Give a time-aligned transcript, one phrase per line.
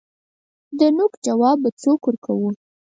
[0.77, 2.49] دنوک جواب په سوک ورکوو